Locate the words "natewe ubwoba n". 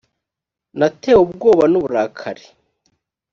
0.77-1.73